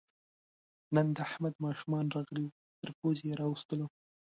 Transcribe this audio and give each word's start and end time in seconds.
نن 0.95 1.07
د 1.15 1.17
احمد 1.29 1.55
ماشومان 1.65 2.05
راغلي 2.15 2.43
وو، 2.47 2.55
تر 2.81 2.89
پوزې 2.99 3.23
یې 3.29 3.35
راوستلو. 3.41 3.87